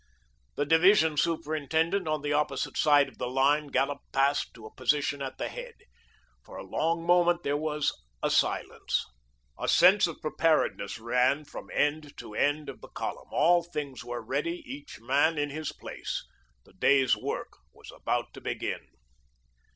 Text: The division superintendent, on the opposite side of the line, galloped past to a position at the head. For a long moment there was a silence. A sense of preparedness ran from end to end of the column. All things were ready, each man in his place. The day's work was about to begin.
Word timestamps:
The 0.55 0.65
division 0.65 1.15
superintendent, 1.15 2.07
on 2.07 2.23
the 2.23 2.33
opposite 2.33 2.75
side 2.75 3.07
of 3.07 3.19
the 3.19 3.29
line, 3.29 3.67
galloped 3.67 4.11
past 4.11 4.51
to 4.55 4.65
a 4.65 4.73
position 4.73 5.21
at 5.21 5.37
the 5.37 5.47
head. 5.47 5.75
For 6.43 6.57
a 6.57 6.65
long 6.65 7.05
moment 7.05 7.43
there 7.43 7.55
was 7.55 7.93
a 8.23 8.31
silence. 8.31 9.05
A 9.59 9.67
sense 9.67 10.07
of 10.07 10.19
preparedness 10.19 10.97
ran 10.97 11.45
from 11.45 11.69
end 11.71 12.17
to 12.17 12.33
end 12.33 12.67
of 12.67 12.81
the 12.81 12.87
column. 12.89 13.27
All 13.31 13.61
things 13.63 14.03
were 14.03 14.23
ready, 14.25 14.63
each 14.65 14.99
man 14.99 15.37
in 15.37 15.51
his 15.51 15.71
place. 15.71 16.25
The 16.65 16.73
day's 16.73 17.15
work 17.15 17.57
was 17.71 17.91
about 17.91 18.33
to 18.33 18.41
begin. 18.41 18.81